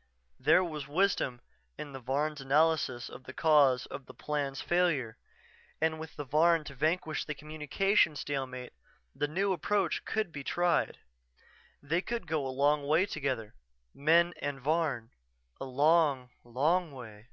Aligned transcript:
_"There 0.46 0.64
was 0.64 0.88
wisdom 0.88 1.42
in 1.76 1.92
the 1.92 2.00
Varn's 2.00 2.40
analysis 2.40 3.10
of 3.10 3.24
the 3.24 3.34
cause 3.34 3.84
of 3.84 4.06
the 4.06 4.14
Plan's 4.14 4.62
failure 4.62 5.18
and 5.78 6.00
with 6.00 6.16
the 6.16 6.24
Varn 6.24 6.64
to 6.64 6.74
vanquish 6.74 7.26
the 7.26 7.34
communication 7.34 8.16
stalemate, 8.16 8.72
the 9.14 9.28
new 9.28 9.52
approach 9.52 10.06
could 10.06 10.32
be 10.32 10.42
tried. 10.42 11.00
They 11.82 12.00
could 12.00 12.26
go 12.26 12.46
a 12.46 12.48
long 12.48 12.86
way 12.86 13.04
together, 13.04 13.54
men 13.92 14.32
and 14.40 14.58
Varn, 14.58 15.10
a 15.60 15.66
long, 15.66 16.30
long 16.44 16.92
way.... 16.92 17.28